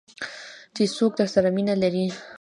[0.75, 2.05] چې څوک درسره مینه لري.